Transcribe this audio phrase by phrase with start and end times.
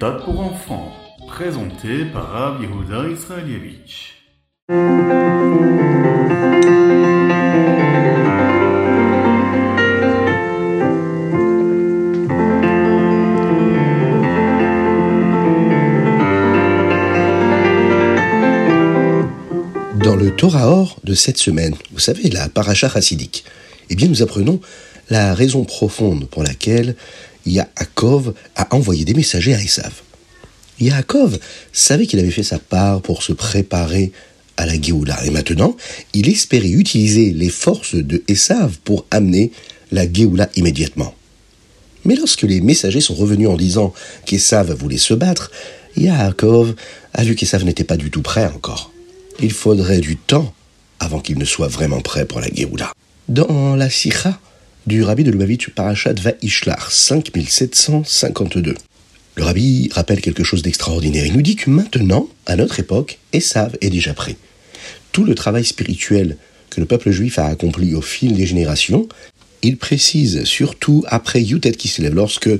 [0.00, 0.92] méthode pour enfants,
[1.28, 4.14] présenté par Rav Yehuda Israelievich.
[20.02, 23.44] Dans le Torah Or de cette semaine, vous savez, la paracha chassidique,
[23.90, 24.60] eh bien nous apprenons
[25.10, 26.94] la raison profonde pour laquelle
[27.46, 29.92] Yaakov a envoyé des messagers à Esav.
[30.80, 31.38] Yaakov
[31.72, 34.12] savait qu'il avait fait sa part pour se préparer
[34.56, 35.76] à la Géoula, et maintenant,
[36.12, 39.52] il espérait utiliser les forces de Esav pour amener
[39.90, 41.14] la Géoula immédiatement.
[42.04, 43.92] Mais lorsque les messagers sont revenus en disant
[44.24, 45.50] qu'Esav voulait se battre,
[45.96, 46.74] Yaakov
[47.12, 48.92] a vu qu'Esav n'était pas du tout prêt encore.
[49.40, 50.54] Il faudrait du temps
[50.98, 52.92] avant qu'il ne soit vraiment prêt pour la Géoula.
[53.28, 54.38] Dans la Sikha
[54.86, 58.74] du rabbi de Lubavitch Parashat Vaishlar 5752,
[59.36, 61.26] le rabbi rappelle quelque chose d'extraordinaire.
[61.26, 64.36] Il nous dit que maintenant, à notre époque, Esav est déjà prêt.
[65.12, 66.36] Tout le travail spirituel
[66.70, 69.08] que le peuple juif a accompli au fil des générations,
[69.62, 72.50] il précise surtout après Yutet qui se lève, lorsque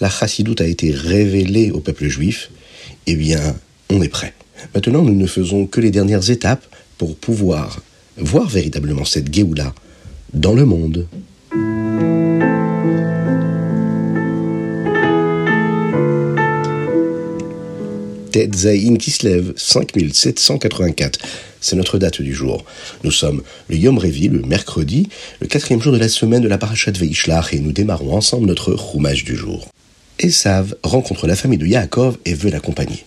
[0.00, 2.50] la chassidoute a été révélée au peuple juif,
[3.06, 3.56] eh bien,
[3.90, 4.34] on est prêt.
[4.74, 6.64] Maintenant, nous ne faisons que les dernières étapes
[6.96, 7.80] pour pouvoir
[8.16, 9.74] voir véritablement cette Géoula
[10.32, 11.06] dans le monde.
[18.36, 21.18] Ted Zayin Kislev, 5784.
[21.58, 22.66] C'est notre date du jour.
[23.02, 25.08] Nous sommes le Yom Revi, le mercredi,
[25.40, 28.74] le quatrième jour de la semaine de la Parashat Veishlach, et nous démarrons ensemble notre
[28.74, 29.66] roumage du jour.
[30.18, 33.06] Esav rencontre la famille de Yaakov et veut l'accompagner.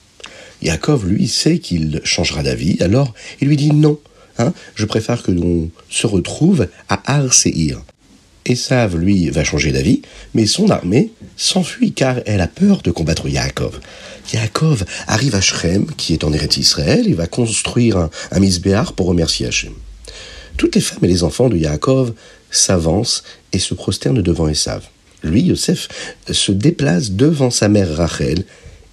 [0.63, 3.99] Yaakov, lui, sait qu'il changera d'avis, alors il lui dit non,
[4.39, 7.81] hein, je préfère que l'on se retrouve à Ar Seir.
[8.45, 10.01] Esav, lui, va changer d'avis,
[10.33, 13.79] mais son armée s'enfuit car elle a peur de combattre Yaakov.
[14.33, 18.93] Yaakov arrive à Shrem, qui est en Eretz Israël, il va construire un, un misbéar
[18.93, 19.73] pour remercier Hachem.
[20.57, 22.13] Toutes les femmes et les enfants de Yaakov
[22.51, 23.23] s'avancent
[23.53, 24.83] et se prosternent devant Esav.
[25.23, 25.87] Lui, Yosef,
[26.31, 28.43] se déplace devant sa mère Rachel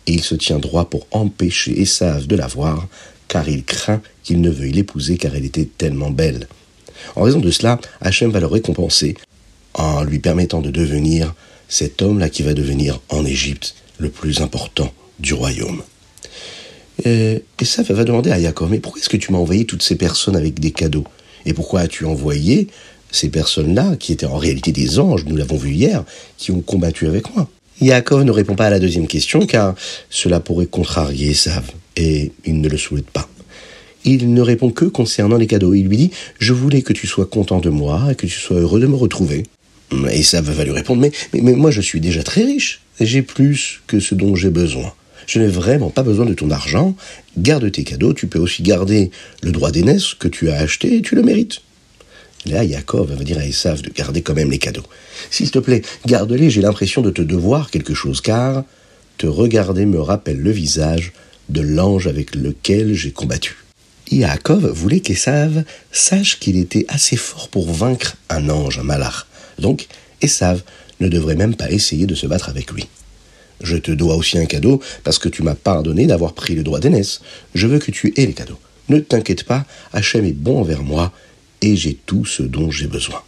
[0.06, 2.86] et il se tient droit pour empêcher Esav de la voir,
[3.28, 6.48] car il craint qu'il ne veuille l'épouser car elle était tellement belle.
[7.14, 9.16] En raison de cela, Hachem va le récompenser
[9.76, 11.34] en lui permettant de devenir
[11.68, 15.82] cet homme-là qui va devenir en Égypte le plus important du royaume.
[17.04, 19.96] Et Esav va demander à Yaakov, mais pourquoi est-ce que tu m'as envoyé toutes ces
[19.96, 21.04] personnes avec des cadeaux?
[21.44, 22.68] Et pourquoi as-tu envoyé
[23.12, 26.04] ces personnes-là, qui étaient en réalité des anges, nous l'avons vu hier,
[26.38, 27.48] qui ont combattu avec moi?
[27.80, 29.74] Yaakov ne répond pas à la deuxième question car
[30.08, 33.28] cela pourrait contrarier Esav et il ne le souhaite pas.
[34.04, 35.74] Il ne répond que concernant les cadeaux.
[35.74, 38.58] Il lui dit Je voulais que tu sois content de moi et que tu sois
[38.58, 39.42] heureux de me retrouver.
[40.10, 41.00] Esav va lui répondre
[41.32, 42.80] mais, moi je suis déjà très riche.
[43.00, 44.92] J'ai plus que ce dont j'ai besoin.
[45.26, 46.96] Je n'ai vraiment pas besoin de ton argent.
[47.36, 48.14] Garde tes cadeaux.
[48.14, 49.10] Tu peux aussi garder
[49.42, 51.60] le droit d'aînesse que tu as acheté et tu le mérites.
[52.46, 54.84] Là, Yaakov va dire à Esav de garder quand même les cadeaux.
[55.30, 58.62] S'il te plaît, garde-les, j'ai l'impression de te devoir quelque chose, car
[59.18, 61.12] te regarder me rappelle le visage
[61.48, 63.56] de l'ange avec lequel j'ai combattu.
[64.12, 69.26] Yaakov voulait qu'Esav sache qu'il était assez fort pour vaincre un ange, un.
[69.58, 69.86] Donc,
[70.22, 70.62] Esav
[71.00, 72.86] ne devrait même pas essayer de se battre avec lui.
[73.62, 76.80] Je te dois aussi un cadeau parce que tu m'as pardonné d'avoir pris le droit
[76.80, 77.20] d'aînesse.
[77.54, 78.58] Je veux que tu aies les cadeaux.
[78.88, 81.12] Ne t'inquiète pas, Hachem est bon envers moi
[81.62, 83.22] et j'ai tout ce dont j'ai besoin.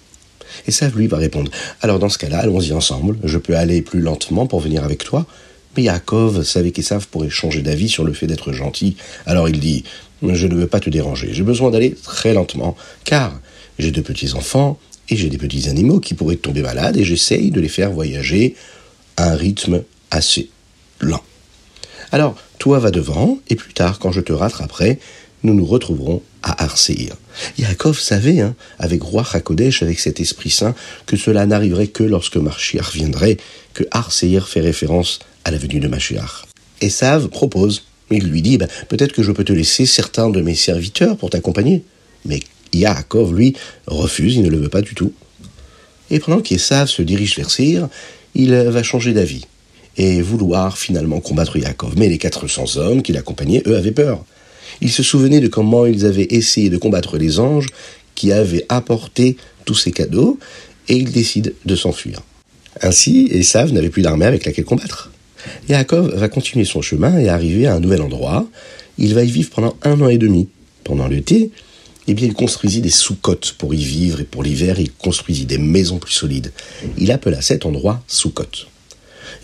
[0.69, 1.50] Ça, lui va répondre,
[1.81, 5.27] alors dans ce cas-là, allons-y ensemble, je peux aller plus lentement pour venir avec toi.
[5.77, 8.97] Mais Yaakov savait qu'Esav pourrait changer d'avis sur le fait d'être gentil,
[9.27, 9.84] alors il dit,
[10.22, 13.39] je ne veux pas te déranger, j'ai besoin d'aller très lentement, car
[13.78, 14.78] j'ai de petits-enfants
[15.11, 18.55] et j'ai des petits animaux qui pourraient tomber malades et j'essaye de les faire voyager
[19.17, 20.51] à un rythme assez
[21.01, 21.23] lent.
[22.13, 24.99] Alors, toi va devant, et plus tard, quand je te rattraperai,
[25.43, 27.15] nous nous retrouverons à Arséir.
[27.59, 30.75] Yaakov savait, hein, avec roi Hakodesh, avec cet Esprit Saint,
[31.07, 33.37] que cela n'arriverait que lorsque Marchiach viendrait,
[33.75, 36.47] que Arséir fait référence à la venue de Mashiach.
[36.81, 40.54] Esav propose, il lui dit, ben, peut-être que je peux te laisser certains de mes
[40.54, 41.84] serviteurs pour t'accompagner.
[42.25, 42.41] Mais
[42.72, 43.54] Yaakov, lui,
[43.86, 45.12] refuse, il ne le veut pas du tout.
[46.10, 47.88] Et pendant qu'Esav se dirige vers Seir,
[48.34, 49.47] il va changer d'avis
[49.97, 51.94] et vouloir finalement combattre Yaakov.
[51.97, 54.24] Mais les 400 hommes qui l'accompagnaient, eux, avaient peur.
[54.80, 57.66] Ils se souvenaient de comment ils avaient essayé de combattre les anges
[58.15, 60.38] qui avaient apporté tous ces cadeaux,
[60.88, 62.20] et ils décident de s'enfuir.
[62.80, 65.10] Ainsi, Esav n'avait plus d'armée avec laquelle combattre.
[65.68, 68.47] Yaakov va continuer son chemin et arriver à un nouvel endroit.
[68.98, 70.48] Il va y vivre pendant un an et demi.
[70.84, 71.50] Pendant l'été,
[72.09, 75.59] eh bien, il construisit des sous-côtes pour y vivre et pour l'hiver, il construisit des
[75.59, 76.53] maisons plus solides.
[76.97, 78.66] Il appela cet endroit sous-côte.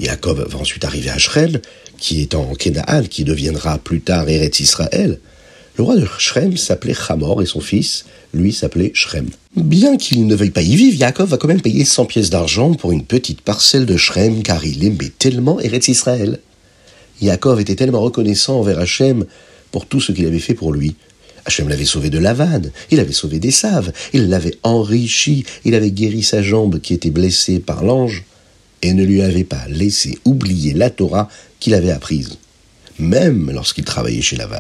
[0.01, 1.61] Yaakov va ensuite arriver à Shrem,
[1.99, 5.21] qui est en Kenaal, qui deviendra plus tard Eretz Israël.
[5.77, 9.29] Le roi de Shrem s'appelait Hamor et son fils, lui, s'appelait Shrem.
[9.57, 12.75] Bien qu'il ne veuille pas y vivre, Yaakov va quand même payer 100 pièces d'argent
[12.75, 16.41] pour une petite parcelle de Shrem, car il aimait tellement Eretz Israël.
[17.21, 19.27] Yaakov était tellement reconnaissant envers Hachem
[19.71, 20.95] pour tout ce qu'il avait fait pour lui.
[21.47, 25.91] Hachem l'avait sauvé de Lavan, il avait sauvé des saves, il l'avait enrichi, il avait
[25.91, 28.25] guéri sa jambe qui était blessée par l'ange,
[28.83, 31.29] et ne lui avait pas laissé oublier la Torah
[31.61, 32.39] qu'il avait apprise,
[32.99, 34.59] même lorsqu'il travaillait chez Lavan.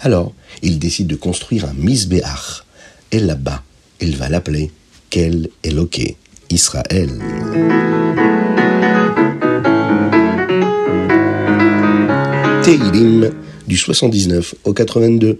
[0.00, 2.64] Alors, il décide de construire un misbéach,
[3.12, 3.62] et là-bas,
[4.00, 4.70] il va l'appeler
[5.10, 6.16] Kel Eloke,
[6.50, 7.10] Israël.
[12.62, 13.30] Teilim
[13.66, 15.38] du 79 au 82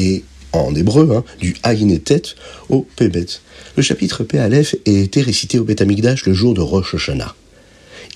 [0.00, 2.22] et en hébreu, hein, du Aïnetet
[2.68, 3.26] au Pebet.
[3.76, 7.36] Le chapitre P Aleph a été récité au Beth Amikdash le jour de Rosh Hashanah.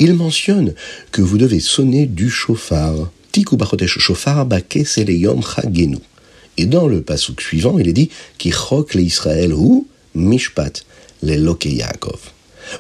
[0.01, 0.75] Il mentionne
[1.13, 3.11] que vous devez sonner du chauffard.
[3.31, 3.99] Tiku bachotesh
[4.85, 5.99] seleyom chagenu.
[6.57, 10.85] Et dans le pasuk suivant, il est dit Ki chok le Israël ou mishpat
[11.23, 12.21] le loke Yaakov.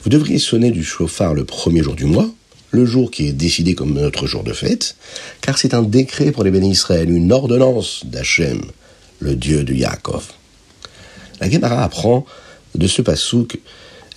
[0.02, 2.30] Vous devriez sonner du chauffard le premier jour du mois,
[2.70, 4.96] le jour qui est décidé comme notre jour de fête,
[5.40, 8.62] car c'est un décret pour les bénis Israël, une ordonnance d'Hachem,
[9.20, 10.28] le Dieu de Yaakov.
[11.40, 12.26] La Gemara apprend
[12.74, 13.58] de ce pasouk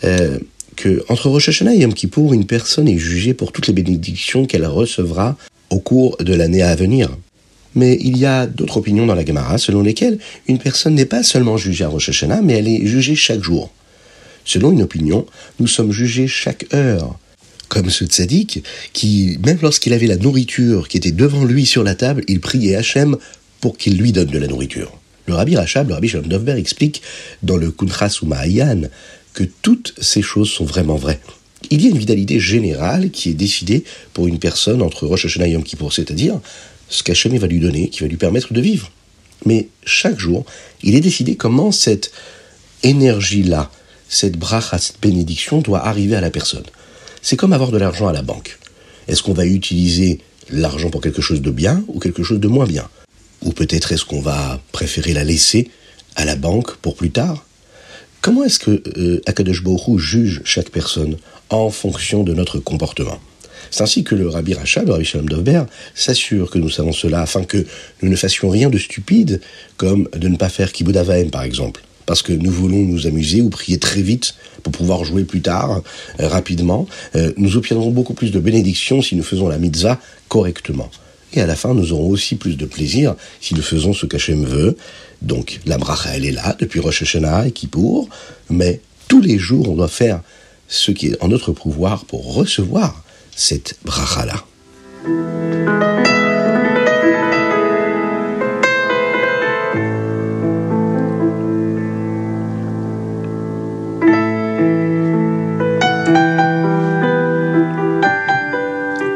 [0.04, 0.40] euh,
[0.76, 4.46] que entre Rosh Hashanah et Yom Kippour, une personne est jugée pour toutes les bénédictions
[4.46, 5.38] qu'elle recevra
[5.70, 7.10] au cours de l'année à venir.
[7.76, 11.24] Mais il y a d'autres opinions dans la Gemara selon lesquelles une personne n'est pas
[11.24, 13.72] seulement jugée à Rosh Hashanah, mais elle est jugée chaque jour.
[14.46, 15.26] Selon une opinion,
[15.60, 17.20] nous sommes jugés chaque heure
[17.68, 21.96] comme ce tzaddik, qui, même lorsqu'il avait la nourriture qui était devant lui sur la
[21.96, 23.18] table, il priait Hachem
[23.62, 24.92] pour qu'il lui donne de la nourriture.
[25.26, 27.02] Le rabbi Rachab, le rabbi Shalom Dovber, explique
[27.44, 28.84] dans le Kuntras ou Mahayan
[29.34, 31.20] que toutes ces choses sont vraiment vraies.
[31.70, 33.84] Il y a une vitalité générale qui est décidée
[34.14, 36.40] pour une personne entre Rosh Hashanah et Yom c'est-à-dire
[36.90, 38.92] ce qu'Hachem va lui donner, qui va lui permettre de vivre.
[39.46, 40.46] Mais chaque jour,
[40.82, 42.12] il est décidé comment cette
[42.84, 43.70] énergie-là,
[44.08, 46.64] cette bracha, cette bénédiction doit arriver à la personne.
[47.22, 48.58] C'est comme avoir de l'argent à la banque.
[49.08, 50.20] Est-ce qu'on va utiliser
[50.50, 52.88] l'argent pour quelque chose de bien ou quelque chose de moins bien?
[53.44, 55.70] Ou peut-être est-ce qu'on va préférer la laisser
[56.16, 57.46] à la banque pour plus tard?
[58.22, 59.64] Comment est-ce que euh, Akadosh
[59.98, 61.18] juge chaque personne
[61.50, 63.20] en fonction de notre comportement?
[63.70, 65.64] C'est ainsi que le Rabbi Rachab, le Rabbi Shalom Dovber,
[65.94, 67.66] s'assure que nous savons cela afin que
[68.02, 69.42] nous ne fassions rien de stupide,
[69.76, 73.50] comme de ne pas faire Kibbutz par exemple parce que nous voulons nous amuser ou
[73.50, 74.34] prier très vite
[74.64, 75.84] pour pouvoir jouer plus tard,
[76.20, 76.88] euh, rapidement.
[77.16, 80.00] Euh, nous obtiendrons beaucoup plus de bénédictions si nous faisons la mitzvah
[80.30, 80.90] correctement.
[81.34, 84.46] Et à la fin, nous aurons aussi plus de plaisir si nous faisons ce qu'Hachem
[84.46, 84.78] veut.
[85.22, 88.08] Donc, la bracha, elle est là, depuis Rosh Hashanah et Kippour,
[88.50, 90.22] mais tous les jours, on doit faire
[90.68, 93.04] ce qui est en notre pouvoir pour recevoir
[93.36, 94.44] cette bracha-là.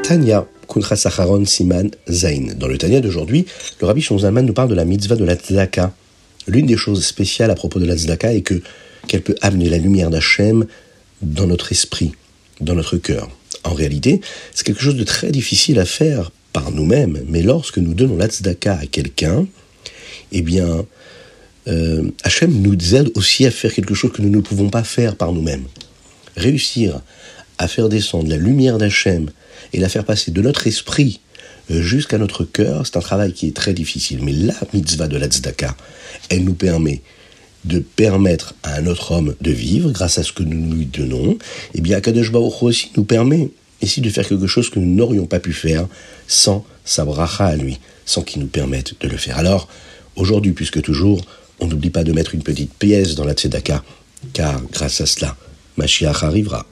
[0.03, 2.53] Tanya, Kuntra Sacharon Siman Zain.
[2.55, 3.45] Dans le Tanya d'aujourd'hui,
[3.81, 5.93] le Rabbi Shonzalman nous parle de la mitzvah de la tzedaka.
[6.47, 8.61] L'une des choses spéciales à propos de la tzedaka est que
[9.05, 10.65] qu'elle peut amener la lumière d'Hachem
[11.21, 12.13] dans notre esprit,
[12.61, 13.29] dans notre cœur.
[13.65, 14.21] En réalité,
[14.53, 18.27] c'est quelque chose de très difficile à faire par nous-mêmes, mais lorsque nous donnons la
[18.27, 19.45] tzedaka à quelqu'un,
[20.31, 20.85] eh bien,
[21.67, 25.17] euh, Hachem nous aide aussi à faire quelque chose que nous ne pouvons pas faire
[25.17, 25.65] par nous-mêmes.
[26.37, 27.01] Réussir
[27.57, 29.31] à faire descendre la lumière d'Hachem
[29.73, 31.21] et la faire passer de notre esprit
[31.69, 34.19] euh, jusqu'à notre cœur, c'est un travail qui est très difficile.
[34.23, 35.75] Mais la mitzvah de la tzedaka,
[36.29, 37.01] elle nous permet
[37.65, 41.33] de permettre à un autre homme de vivre grâce à ce que nous lui donnons.
[41.33, 41.37] Et
[41.75, 43.49] eh bien, Akadosh Baruch aussi nous permet
[43.81, 45.87] ici de faire quelque chose que nous n'aurions pas pu faire
[46.27, 49.37] sans sa bracha à lui, sans qu'il nous permette de le faire.
[49.37, 49.67] Alors,
[50.15, 51.21] aujourd'hui, puisque toujours,
[51.59, 53.83] on n'oublie pas de mettre une petite pièce dans la tzedaka,
[54.33, 55.35] car grâce à cela,
[55.77, 56.65] Mashiach arrivera.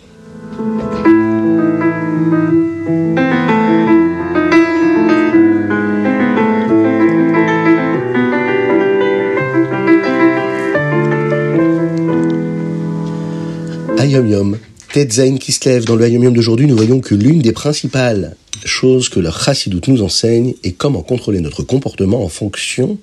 [14.09, 14.57] Ayom Yom,
[14.91, 18.35] Tetzain Kislev, dans le Ayom Yom d'aujourd'hui, nous voyons que l'une des principales
[18.65, 22.97] choses que la Chassidut nous enseigne est comment contrôler notre comportement en fonction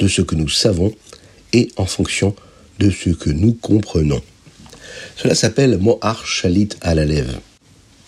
[0.00, 0.92] de ce que nous savons
[1.52, 2.34] et en fonction
[2.80, 4.20] de ce que nous comprenons.
[5.14, 7.40] Cela s'appelle Mohar Shalit à la lèvre.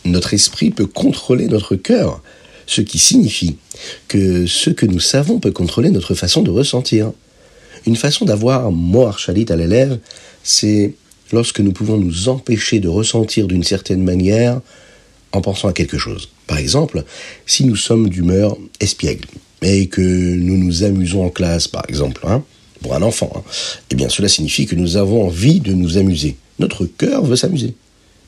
[0.04, 2.20] Notre esprit peut contrôler notre cœur,
[2.66, 3.58] ce qui signifie
[4.08, 7.12] que ce que nous savons peut contrôler notre façon de ressentir.
[7.86, 9.98] Une façon d'avoir Mohar Shalit à la lèvre,
[10.42, 10.94] c'est
[11.32, 14.60] lorsque nous pouvons nous empêcher de ressentir d'une certaine manière
[15.32, 16.28] en pensant à quelque chose.
[16.46, 17.04] Par exemple,
[17.46, 19.26] si nous sommes d'humeur espiègle,
[19.62, 22.42] et que nous nous amusons en classe, par exemple, hein,
[22.82, 23.42] pour un enfant, hein,
[23.90, 26.36] eh bien cela signifie que nous avons envie de nous amuser.
[26.58, 27.74] Notre cœur veut s'amuser.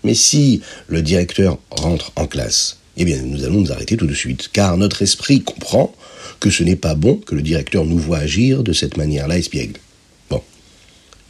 [0.05, 4.15] Mais si le directeur rentre en classe, eh bien nous allons nous arrêter tout de
[4.15, 5.95] suite, car notre esprit comprend
[6.41, 9.79] que ce n'est pas bon que le directeur nous voit agir de cette manière-là espiègle.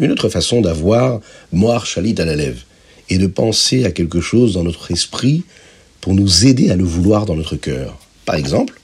[0.02, 1.20] Une autre façon d'avoir
[1.52, 2.60] moire chalit à la lèvre
[3.08, 5.44] et de penser à quelque chose dans notre esprit
[6.00, 7.96] pour nous aider à le vouloir dans notre cœur.
[8.24, 8.80] Par exemple,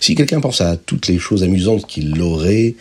[0.00, 2.74] si quelqu'un pense à toutes les choses amusantes qu'il aurait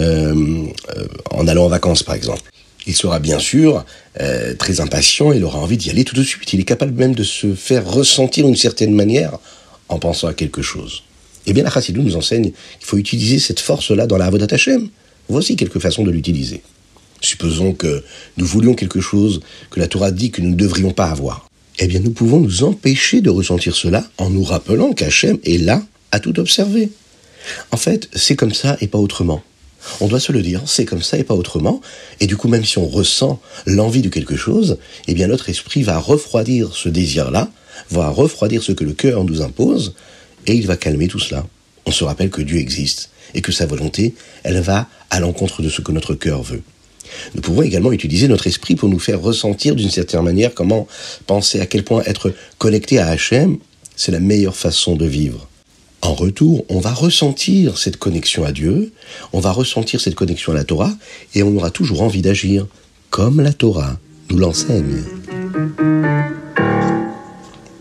[0.00, 0.64] euh,
[0.96, 2.42] euh, en allant en vacances, par exemple,
[2.88, 3.84] il sera bien sûr
[4.20, 6.52] euh, très impatient et il aura envie d'y aller tout de suite.
[6.52, 9.38] Il est capable même de se faire ressentir d'une certaine manière
[9.88, 11.04] en pensant à quelque chose.
[11.46, 14.88] Eh bien, la Chassidou nous enseigne qu'il faut utiliser cette force-là dans la Avodat Hashem.
[15.28, 16.62] Voici quelques façons de l'utiliser.
[17.20, 18.02] Supposons que
[18.36, 21.48] nous voulions quelque chose que la Torah dit que nous ne devrions pas avoir.
[21.78, 25.82] Eh bien, nous pouvons nous empêcher de ressentir cela en nous rappelant qu'Hachem est là
[26.12, 26.90] à tout observer.
[27.70, 29.42] En fait, c'est comme ça et pas autrement.
[30.00, 31.80] On doit se le dire, c'est comme ça et pas autrement.
[32.20, 35.82] Et du coup, même si on ressent l'envie de quelque chose, eh bien notre esprit
[35.82, 37.50] va refroidir ce désir-là,
[37.90, 39.94] va refroidir ce que le cœur nous impose,
[40.46, 41.46] et il va calmer tout cela.
[41.86, 45.68] On se rappelle que Dieu existe et que sa volonté, elle va à l'encontre de
[45.68, 46.62] ce que notre cœur veut.
[47.34, 50.86] Nous pouvons également utiliser notre esprit pour nous faire ressentir d'une certaine manière comment
[51.26, 53.58] penser à quel point être connecté à Hachem,
[53.96, 55.48] c'est la meilleure façon de vivre.
[56.02, 58.92] En retour, on va ressentir cette connexion à Dieu,
[59.32, 60.92] on va ressentir cette connexion à la Torah,
[61.34, 62.66] et on aura toujours envie d'agir
[63.10, 63.98] comme la Torah
[64.30, 65.02] nous l'enseigne.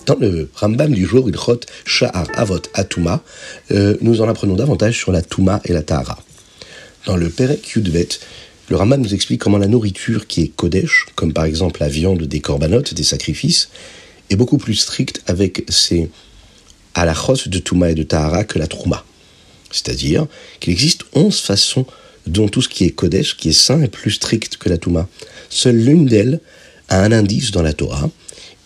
[0.06, 3.22] Dans le Rambam du jour, il Ilchot Sha'ar Avot Atuma,
[3.72, 6.18] euh, nous en apprenons davantage sur la Touma et la Tahara.
[7.06, 8.10] Dans le Perek Yudvet,
[8.70, 12.22] le Rambam nous explique comment la nourriture qui est Kodesh, comme par exemple la viande
[12.24, 13.70] des corbanotes, des sacrifices,
[14.30, 16.10] est beaucoup plus stricte avec ses
[16.94, 19.04] à la chos de Touma et de Tahara que la Trouma.
[19.72, 20.28] C'est-à-dire
[20.60, 21.86] qu'il existe onze façons
[22.28, 25.08] dont tout ce qui est Kodesh, qui est saint, est plus strict que la Touma.
[25.50, 26.40] Seule l'une d'elles
[26.90, 28.12] a un indice dans la Torah,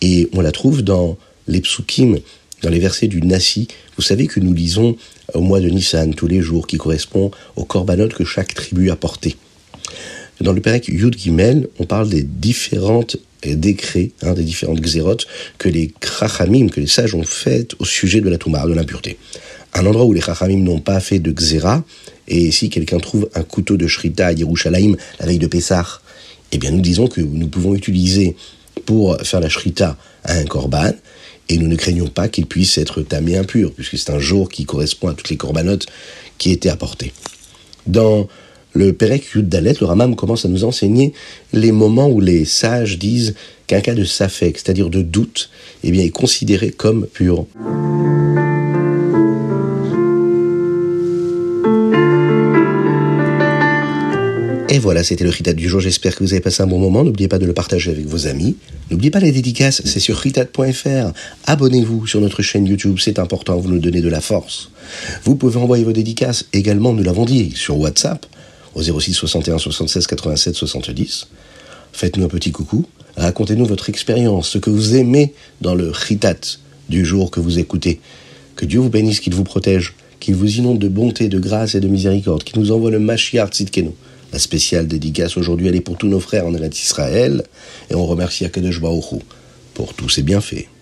[0.02, 1.18] et on la trouve dans
[1.48, 2.20] les psukim,
[2.62, 3.70] dans les versets du Nassi.
[3.96, 4.98] Vous savez que nous lisons
[5.34, 8.98] au mois de Nissan tous les jours, qui correspond aux korbanot que chaque tribu a
[8.98, 9.38] porté.
[10.42, 15.70] Dans le Perek Yud Gimel, on parle des différentes décrets, hein, des différentes xérotes que
[15.70, 19.18] les krachamim, que les sages ont faites au sujet de la toumar, de l'impureté.
[19.74, 21.84] Un endroit où les krachamim n'ont pas fait de xéra,
[22.28, 26.02] et si quelqu'un trouve un couteau de shrita à Yerushalayim la veille de Pessah,
[26.52, 28.36] eh bien nous disons que nous pouvons utiliser
[28.86, 30.94] pour faire la shrita un korban,
[31.50, 34.66] et nous ne craignons pas qu'il puisse être tamé impur, puisque c'est un jour qui
[34.66, 35.88] correspond à toutes les corbanotes
[36.38, 37.12] qui étaient apportées.
[37.86, 38.30] Dans
[38.74, 41.14] le Perek Yud Dalet, le Ramam commence à nous enseigner
[41.54, 43.36] les moments où les sages disent
[43.68, 45.50] qu'un cas de safek, c'est-à-dire de doute,
[45.84, 47.46] eh bien, est considéré comme pur.
[54.70, 55.82] Et voilà, c'était le Ritat du jour.
[55.82, 57.04] J'espère que vous avez passé un bon moment.
[57.04, 58.56] N'oubliez pas de le partager avec vos amis.
[58.90, 61.14] N'oubliez pas les dédicaces, c'est sur ritat.fr.
[61.46, 64.72] Abonnez-vous sur notre chaîne YouTube, c'est important, vous nous donnez de la force.
[65.26, 68.26] Vous pouvez envoyer vos dédicaces également, nous l'avons dit, sur WhatsApp
[68.76, 71.28] au 06 61 76 87 70.
[71.92, 72.86] Faites-nous un petit coucou,
[73.18, 76.36] racontez-nous votre expérience, ce que vous aimez dans le chitat
[76.90, 78.00] du jour que vous écoutez.
[78.56, 81.80] Que Dieu vous bénisse, qu'il vous protège, qu'il vous inonde de bonté, de grâce et
[81.80, 83.62] de miséricorde, qu'il nous envoie le Mashiach.
[84.32, 87.44] La spéciale dédicace aujourd'hui, elle est pour tous nos frères en Israël,
[87.92, 89.22] et on remercie Akadosh Baruch
[89.76, 90.73] pour tous ses bienfaits.